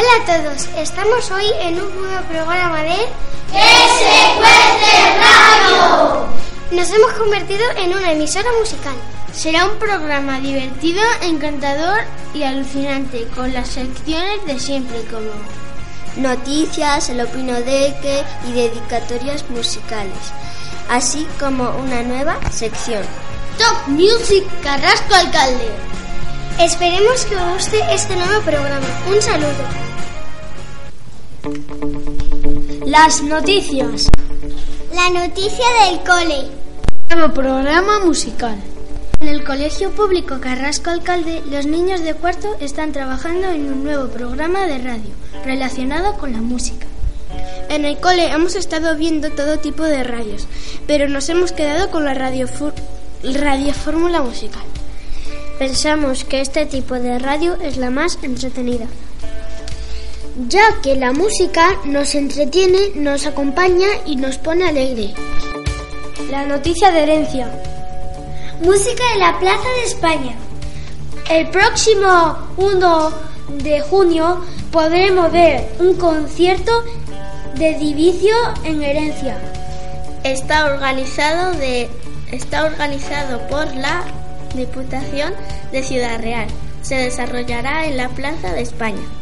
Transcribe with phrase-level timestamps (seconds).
[0.00, 2.96] Hola a todos, estamos hoy en un nuevo programa de
[3.52, 3.60] ¡Que
[3.98, 6.26] se cuece radio!
[6.70, 8.94] Nos hemos convertido en una emisora musical.
[9.30, 12.00] Será un programa divertido, encantador
[12.32, 15.32] y alucinante, con las secciones de siempre como
[16.16, 20.16] noticias, el opino de que y dedicatorias musicales,
[20.88, 23.02] así como una nueva sección.
[23.58, 25.70] Top Music Carrasco Alcalde.
[26.58, 28.86] Esperemos que os guste este nuevo programa.
[29.06, 29.89] Un saludo.
[32.86, 34.08] Las noticias.
[34.94, 36.50] La noticia del cole.
[37.08, 38.56] Nuevo programa musical.
[39.20, 44.08] En el Colegio Público Carrasco Alcalde, los niños de cuarto están trabajando en un nuevo
[44.08, 45.10] programa de radio
[45.44, 46.86] relacionado con la música.
[47.70, 50.46] En el cole hemos estado viendo todo tipo de radios,
[50.86, 52.48] pero nos hemos quedado con la radio,
[53.22, 54.64] radio fórmula musical.
[55.58, 58.86] Pensamos que este tipo de radio es la más entretenida,
[60.48, 65.12] ya que la música nos entretiene, nos acompaña y nos pone alegre.
[66.30, 67.50] La noticia de herencia.
[68.62, 70.36] Música en la Plaza de España.
[71.28, 73.10] El próximo 1
[73.62, 76.72] de junio podremos ver un concierto
[77.56, 79.38] de Divicio en Herencia.
[80.24, 81.88] Está organizado, de,
[82.32, 84.04] está organizado por la
[84.54, 85.32] Diputación
[85.72, 86.48] de Ciudad Real.
[86.82, 89.19] Se desarrollará en la Plaza de España.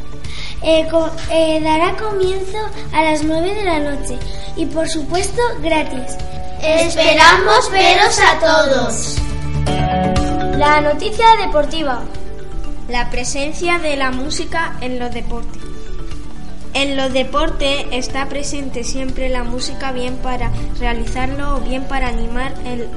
[0.63, 0.89] Eh,
[1.31, 2.59] eh, dará comienzo
[2.93, 4.19] a las 9 de la noche
[4.57, 6.17] y por supuesto gratis.
[6.63, 9.17] Esperamos veros a todos.
[10.57, 12.03] La noticia deportiva.
[12.89, 15.63] La presencia de la música en los deportes.
[16.75, 22.55] En los deportes está presente siempre la música bien para realizarlo o bien para animar
[22.65, 22.89] el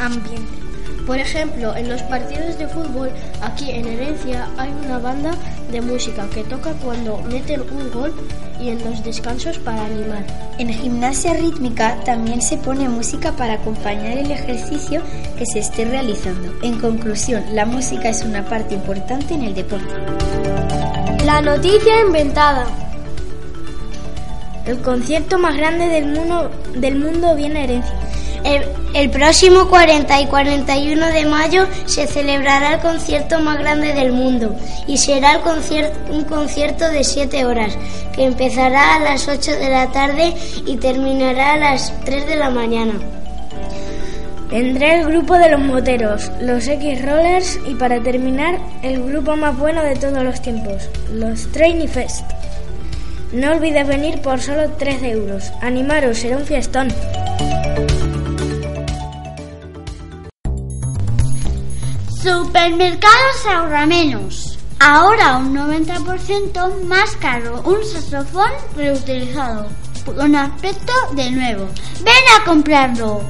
[0.00, 0.59] ambiente.
[1.10, 3.10] Por ejemplo, en los partidos de fútbol
[3.42, 5.32] aquí en Herencia hay una banda
[5.72, 8.14] de música que toca cuando meten un gol
[8.60, 10.24] y en los descansos para animar.
[10.58, 15.02] En gimnasia rítmica también se pone música para acompañar el ejercicio
[15.36, 16.52] que se esté realizando.
[16.62, 19.92] En conclusión, la música es una parte importante en el deporte.
[21.24, 22.66] La noticia inventada.
[24.64, 27.94] El concierto más grande del mundo, del mundo viene a herencia.
[28.44, 28.79] El,
[29.10, 34.56] próximo 40 y 41 de mayo se celebrará el concierto más grande del mundo
[34.86, 35.40] y será el
[36.10, 37.76] un concierto de 7 horas
[38.12, 40.34] que empezará a las 8 de la tarde
[40.66, 42.94] y terminará a las 3 de la mañana.
[44.50, 49.82] Vendrá el grupo de los moteros, los X-Rollers y para terminar el grupo más bueno
[49.84, 52.24] de todos los tiempos, los Trainy Fest.
[53.32, 55.52] No olvides venir por solo 13 euros.
[55.60, 56.88] Animaros, será un fiestón.
[62.22, 64.58] Supermercados ahorra menos.
[64.78, 69.68] Ahora un 90% más caro un saxofón reutilizado
[70.04, 71.66] con aspecto de nuevo.
[72.02, 73.22] Ven a comprarlo.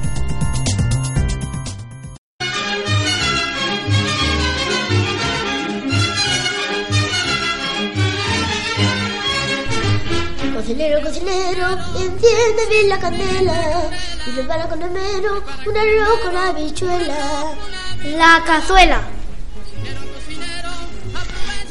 [10.53, 13.89] Cocinero, cocinero, enciende bien la candela
[14.27, 17.55] y prepara con el menú un arroz con habichuela.
[18.03, 18.99] La cazuela.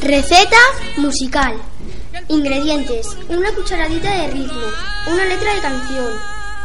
[0.00, 0.56] Receta
[0.96, 1.56] musical.
[2.28, 3.16] Ingredientes.
[3.28, 4.60] Una cucharadita de ritmo,
[5.08, 6.12] una letra de canción,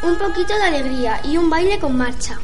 [0.03, 2.37] un poquito de alegría y un baile con marcha.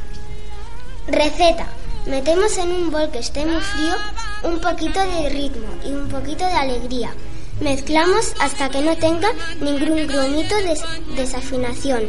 [1.08, 1.68] Receta.
[2.08, 3.94] Metemos en un bol que esté muy frío
[4.42, 7.14] un poquito de ritmo y un poquito de alegría.
[7.60, 10.76] Mezclamos hasta que no tenga ningún grumito de
[11.16, 12.08] desafinación.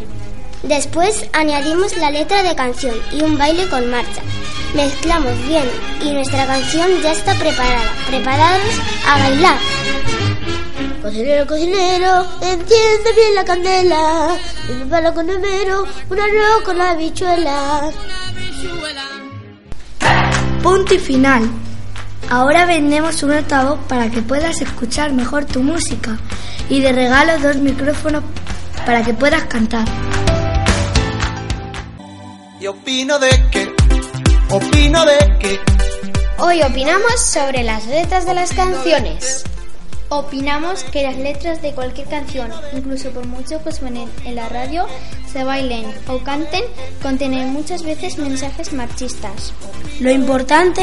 [0.62, 4.22] Después añadimos la letra de canción y un baile con marcha.
[4.74, 5.68] Mezclamos bien
[6.00, 7.92] y nuestra canción ya está preparada.
[8.08, 8.74] Preparados
[9.06, 9.58] a bailar.
[11.02, 14.36] Cocinero, cocinero, enciende bien la candela
[14.68, 17.90] y prepara con el mero un arroz con la habichuela.
[20.62, 21.50] Punto y final.
[22.30, 26.18] Ahora vendemos un altavoz para que puedas escuchar mejor tu música
[26.70, 28.22] y de regalo dos micrófonos
[28.86, 29.84] para que puedas cantar.
[32.62, 33.74] Y opino de que
[34.48, 35.58] Opino de que...
[36.38, 39.44] Hoy opinamos sobre las letras de las canciones.
[40.14, 44.86] Opinamos que las letras de cualquier canción, incluso por mucho que suenen en la radio,
[45.32, 46.62] se bailen o canten,
[47.02, 49.54] contienen muchas veces mensajes machistas.
[50.00, 50.82] Lo importante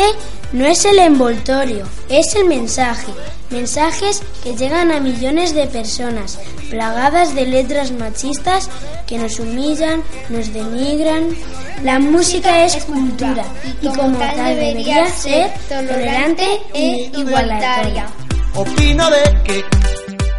[0.52, 3.12] no es el envoltorio, es el mensaje.
[3.52, 6.40] Mensajes que llegan a millones de personas,
[6.72, 8.68] plagadas de letras machistas
[9.06, 11.36] que nos humillan, nos denigran.
[11.84, 13.46] La música es cultura
[13.80, 18.08] y como tal debería ser tolerante e igualitaria.
[18.56, 19.66] Opino de que.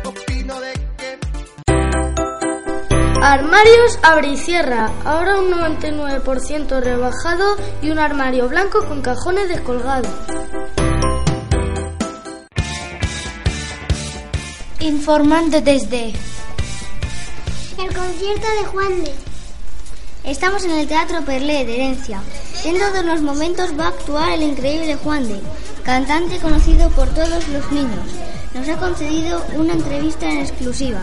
[0.04, 1.18] Opino de que.
[3.22, 4.90] Armarios abre y cierra.
[5.04, 10.12] Ahora un 99% rebajado y un armario blanco con cajones descolgados.
[14.80, 16.12] Informando desde.
[17.78, 19.29] El concierto de Juan de.
[20.24, 22.20] Estamos en el Teatro Perlé de Herencia.
[22.62, 25.40] Dentro de unos momentos va a actuar el increíble Juan de,
[25.82, 28.06] cantante conocido por todos los niños.
[28.52, 31.00] Nos ha concedido una entrevista en exclusiva.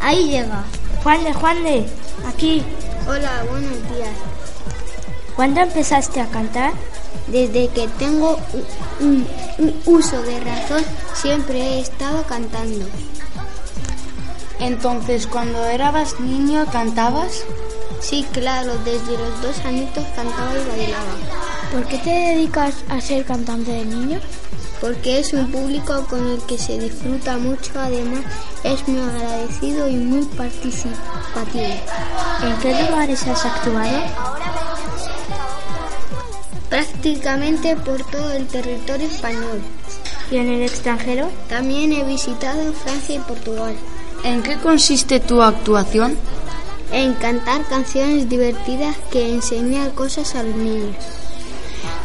[0.00, 0.64] Ahí llega.
[1.04, 1.86] Juan de, Juan de,
[2.26, 2.64] aquí.
[3.08, 4.16] Hola, buenos días.
[5.36, 6.72] ¿Cuándo empezaste a cantar?
[7.28, 8.36] Desde que tengo
[8.98, 9.26] un,
[9.58, 10.82] un uso de razón,
[11.14, 12.84] siempre he estado cantando.
[14.58, 17.44] Entonces, cuando eras niño, ¿cantabas?
[18.08, 21.16] Sí, claro, desde los dos añitos cantaba y bailaba.
[21.72, 24.20] ¿Por qué te dedicas a ser cantante de niño?
[24.80, 28.20] Porque es un público con el que se disfruta mucho, además
[28.62, 31.64] es muy agradecido y muy participativo.
[32.44, 33.98] ¿En qué lugares has actuado?
[36.70, 39.60] Prácticamente por todo el territorio español.
[40.30, 41.28] ¿Y en el extranjero?
[41.48, 43.74] También he visitado Francia y Portugal.
[44.22, 46.16] ¿En qué consiste tu actuación?
[46.92, 50.96] En cantar canciones divertidas que enseñan cosas a los niños.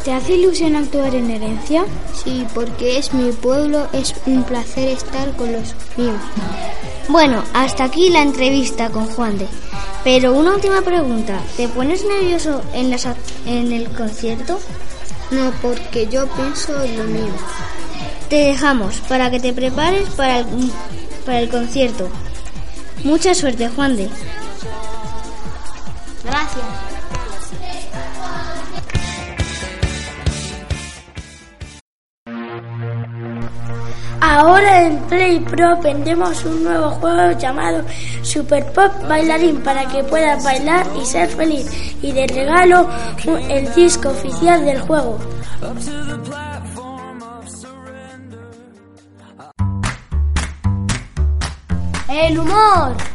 [0.04, 1.84] ¿Te hace ilusión actuar en herencia?
[2.12, 6.20] Sí, porque es mi pueblo, es un placer estar con los míos.
[7.08, 9.46] Bueno, hasta aquí la entrevista con Juan de.
[10.02, 13.06] Pero una última pregunta, ¿te pones nervioso en, las,
[13.46, 14.58] en el concierto?
[15.30, 17.32] No, porque yo pienso en lo mío.
[18.28, 20.46] Te dejamos para que te prepares para el,
[21.24, 22.08] para el concierto.
[23.04, 24.08] Mucha suerte, Juan de.
[34.32, 37.84] Ahora en Play Pro vendemos un nuevo juego llamado
[38.22, 41.70] Super Pop Bailarín para que puedas bailar y ser feliz.
[42.00, 42.88] Y de regalo
[43.50, 45.18] el disco oficial del juego.
[52.08, 53.11] El humor.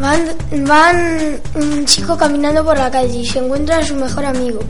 [0.00, 0.24] Van,
[0.66, 4.60] van un chico caminando por la calle y se encuentra a su mejor amigo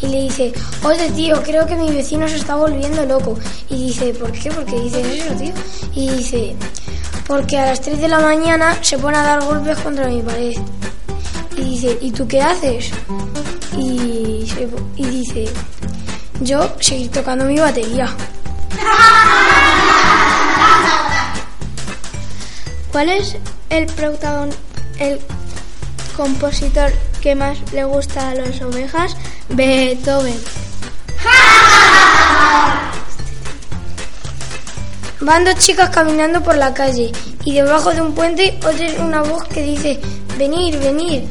[0.00, 0.52] y le dice,
[0.82, 3.38] oye tío, creo que mi vecino se está volviendo loco.
[3.68, 4.50] Y dice, ¿por qué?
[4.50, 5.52] ¿Por qué dices eso, tío?
[5.94, 6.56] Y dice,
[7.26, 10.54] porque a las 3 de la mañana se pone a dar golpes contra mi pared.
[11.56, 12.90] Y dice, ¿y tú qué haces?
[13.76, 15.44] Y, se- y dice,
[16.40, 18.08] yo seguir tocando mi batería.
[22.92, 23.36] ¿Cuál es
[23.68, 24.50] el protagon
[25.00, 25.20] el
[26.16, 29.16] compositor que más le gusta a las ovejas?
[29.48, 30.38] Beethoven.
[35.20, 37.12] Van dos chicas caminando por la calle
[37.44, 40.00] y debajo de un puente oyen una voz que dice,
[40.38, 41.24] venir, venir.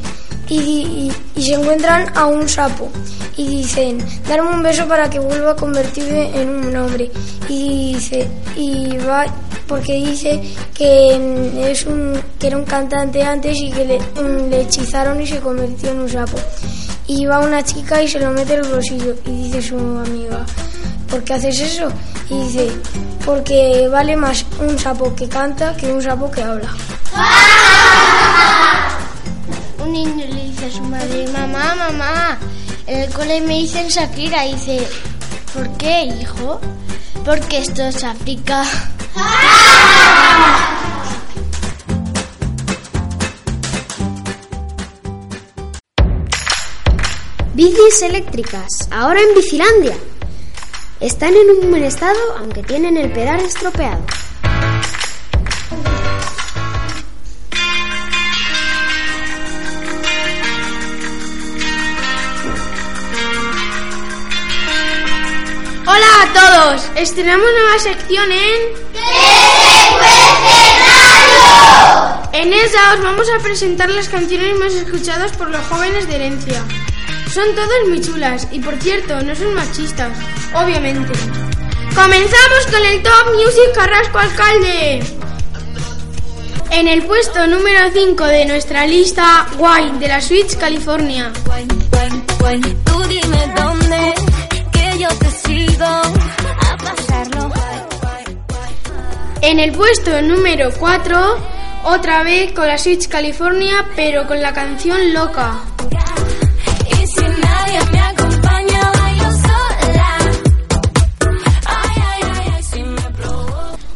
[0.48, 2.90] Y, y- y se encuentran a un sapo
[3.36, 7.08] y dicen, darme un beso para que vuelva a convertirme en un hombre.
[7.48, 9.26] Y dice, y va
[9.70, 10.42] porque dice
[10.74, 15.20] que mm, es un que era un cantante antes y que le, mm, le hechizaron
[15.20, 16.38] y se convirtió en un sapo.
[17.06, 20.44] Y va una chica y se lo mete en el bolsillo y dice su amiga,
[21.08, 21.88] ¿por qué haces eso?
[22.28, 22.68] Y dice,
[23.24, 26.68] porque vale más un sapo que canta que un sapo que habla.
[29.84, 32.38] Un niño le dice a su madre, mamá, mamá,
[32.86, 34.46] en el cole me dicen Shakira.
[34.46, 34.86] Y dice,
[35.54, 36.60] ¿por qué, hijo?
[37.24, 38.64] Porque esto es África.
[47.54, 49.96] Bicis eléctricas, ahora en Bicilandia.
[51.00, 54.02] Están en un buen estado, aunque tienen el pedal estropeado.
[65.86, 66.90] Hola a todos.
[66.96, 68.89] Estrenamos nueva sección en
[72.32, 76.64] En ella os vamos a presentar las canciones más escuchadas por los jóvenes de herencia.
[77.32, 80.16] Son todas muy chulas y por cierto, no son machistas,
[80.54, 81.12] obviamente.
[81.94, 85.00] Comenzamos con el Top Music Carrasco Alcalde.
[86.70, 91.32] En el puesto número 5 de nuestra lista, Wine de la Switch California.
[92.84, 94.14] Tú dime dónde,
[94.72, 97.52] que yo te sigo a pasarlo.
[99.42, 105.12] En el puesto número 4, otra vez con la Switch California, pero con la canción
[105.12, 105.60] Loca.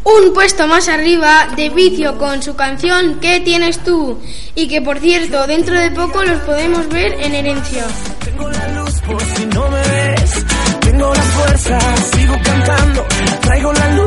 [0.04, 4.18] Un puesto más arriba, de vicio con su canción ¿Qué tienes tú?
[4.54, 7.84] Y que por cierto, dentro de poco los podemos ver en herencia.
[8.24, 10.44] Tengo la luz por si no me ves.
[10.80, 11.78] Tengo la fuerza,
[12.14, 13.06] sigo cantando.
[13.40, 14.03] Traigo la luz.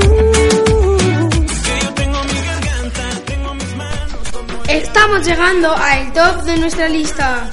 [4.98, 7.48] Estamos llegando al top de nuestra lista.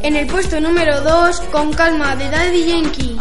[0.00, 3.16] En el puesto número 2, con calma, de Daddy Yankee.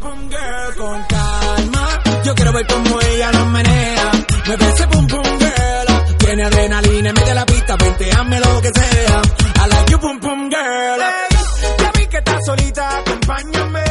[0.00, 1.88] Con calma.
[2.24, 4.12] Yo quiero ver cómo ella lo menea.
[4.48, 6.16] Me ese pum pum girl.
[6.16, 7.76] Tiene adrenalina en medio de la pista.
[7.76, 9.22] Vente, hazme lo que sea.
[9.56, 11.00] I like you pum pum girl.
[11.00, 13.84] Hey, ya vi que estás solita, acompáñame.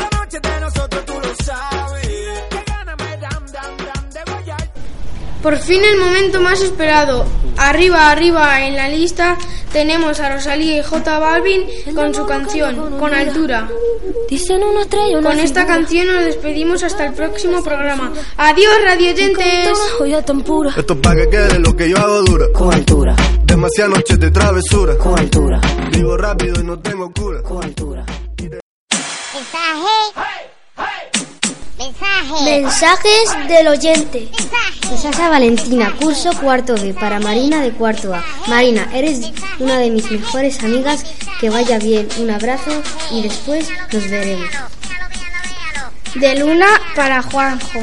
[0.00, 2.03] La noche de nosotros tú lo sabes.
[5.44, 7.26] Por fin el momento más esperado.
[7.58, 9.36] Arriba, arriba en la lista
[9.74, 13.68] tenemos a Rosalía y J Balvin con su canción, Con Altura.
[15.22, 18.10] Con esta canción nos despedimos hasta el próximo programa.
[18.38, 19.78] Adiós, radioyentes.
[19.98, 20.72] Joya tan pura.
[20.78, 22.46] Esto es pa' que quede lo que yo hago dura.
[22.54, 24.96] Con altura, Demasiadas noches de travesura.
[24.96, 25.60] con altura,
[25.90, 27.42] Vivo rápido y no tengo cura.
[27.42, 28.06] con altura.
[32.44, 34.28] Mensajes del oyente.
[35.00, 38.24] Sasa Valentina, curso cuarto B para Marina de cuarto A.
[38.46, 41.04] Marina, eres una de mis mejores amigas.
[41.40, 42.08] Que vaya bien.
[42.18, 44.48] Un abrazo y después nos veremos.
[46.14, 47.80] De Luna para Juanjo.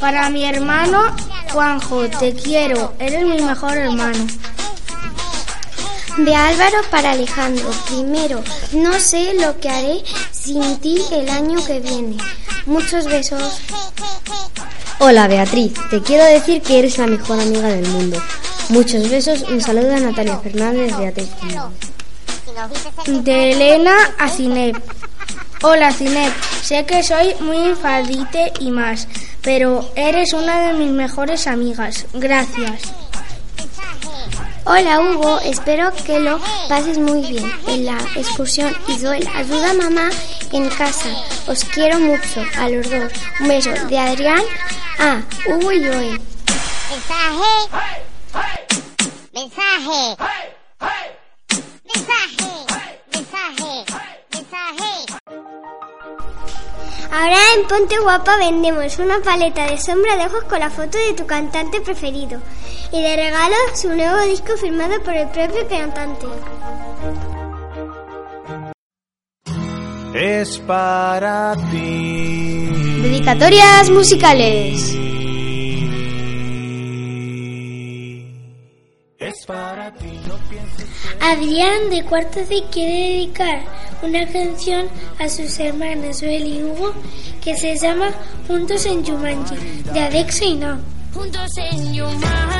[0.00, 1.14] Para mi hermano
[1.52, 2.94] Juanjo, te quiero.
[2.98, 4.26] Eres mi mejor hermano.
[6.16, 7.70] De Álvaro para Alejandro.
[7.86, 8.42] Primero,
[8.72, 10.02] no sé lo que haré
[10.42, 12.16] sin ti el año que viene.
[12.66, 13.60] Muchos besos.
[14.98, 18.22] Hola Beatriz, te quiero decir que eres la mejor amiga del mundo.
[18.68, 19.42] Muchos besos.
[19.42, 21.72] Un saludo a Natalia Fernández de Atlético.
[23.06, 24.76] De Elena a Cinep.
[25.62, 26.32] Hola Cinep,
[26.62, 29.08] sé que soy muy enfadite y más,
[29.42, 32.06] pero eres una de mis mejores amigas.
[32.14, 33.09] Gracias.
[34.72, 39.74] Hola Hugo, espero que lo pases muy bien en la excursión y doy ayuda a
[39.74, 40.10] mamá
[40.52, 41.08] en casa.
[41.48, 43.12] Os quiero mucho a los dos.
[43.40, 44.40] Un beso de Adrián
[45.00, 46.20] a Hugo y Joel.
[46.88, 47.52] Mensaje.
[49.32, 50.16] Mensaje.
[51.92, 52.66] Mensaje.
[53.12, 53.84] Mensaje.
[54.32, 54.90] Mensaje.
[57.10, 61.14] Ahora en Ponte Guapa vendemos una paleta de sombra de ojos con la foto de
[61.14, 62.40] tu cantante preferido
[62.92, 66.26] y de regalo su nuevo disco firmado por el propio cantante.
[70.14, 72.68] Es para ti.
[73.02, 74.96] Dedicatorias musicales.
[79.18, 80.88] Es para ti, no pienses
[81.20, 83.60] Adrián de cuarto C quiere dedicar
[84.02, 86.92] una canción a sus hermanas Joel y Hugo
[87.44, 88.10] que se llama
[88.48, 89.54] Juntos en Jumanji
[89.92, 90.78] de Alexa y No.
[91.12, 92.59] Juntos en Yumanji.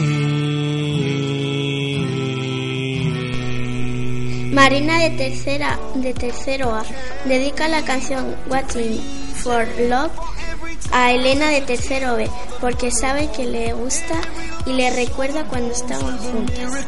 [4.71, 6.83] Marina de tercera de tercero A
[7.25, 9.01] dedica la canción Waiting
[9.43, 10.13] for Love
[10.93, 12.29] a Elena de tercero B
[12.61, 14.15] porque sabe que le gusta
[14.65, 16.87] y le recuerda cuando estaban juntas.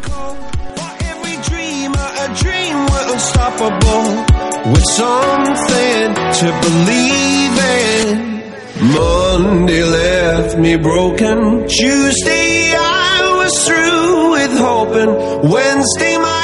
[8.82, 11.68] Monday left me broken.
[11.68, 15.52] Tuesday I was through with hoping.
[15.52, 16.44] Wednesday my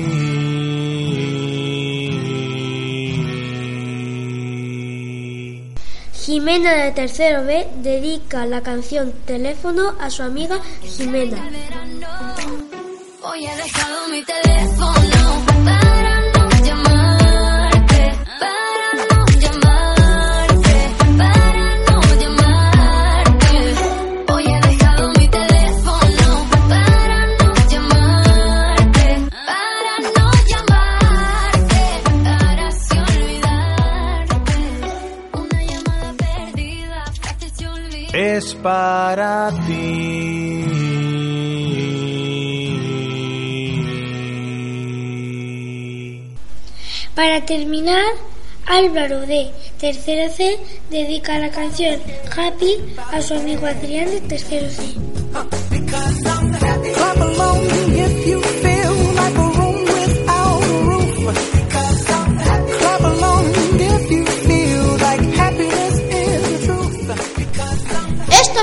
[6.12, 11.50] Jimena de tercero B dedica la canción Teléfono a su amiga Jimena.
[13.22, 14.89] Hoy he dejado mi teléfono
[47.14, 48.04] para terminar,
[48.66, 50.58] Álvaro de tercero C
[50.90, 52.00] dedica la canción
[52.36, 52.76] Happy
[53.10, 55.09] a su amigo Adrián de tercero C.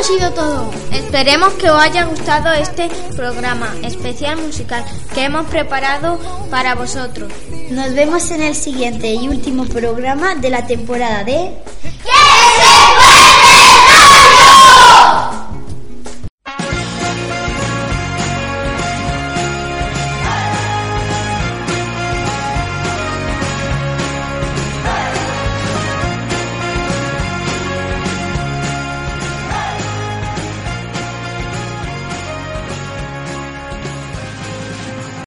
[0.07, 0.71] sido todo.
[0.93, 2.87] Esperemos que os haya gustado este
[3.17, 6.17] programa especial musical que hemos preparado
[6.49, 7.29] para vosotros.
[7.71, 11.51] Nos vemos en el siguiente y último programa de la temporada de